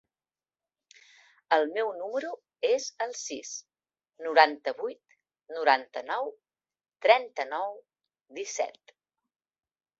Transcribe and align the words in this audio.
El 1.57 1.65
meu 1.75 1.91
número 1.97 2.31
es 2.69 2.87
el 3.05 3.13
sis, 3.19 3.51
noranta-vuit, 4.29 5.15
noranta-nou, 5.59 6.35
trenta-nou, 7.09 7.81
disset. 8.41 8.95